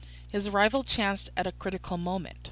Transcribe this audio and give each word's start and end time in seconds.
His 0.27 0.47
arrival 0.47 0.83
chanced 0.83 1.29
at 1.37 1.45
a 1.45 1.51
critical 1.51 1.95
moment. 1.95 2.37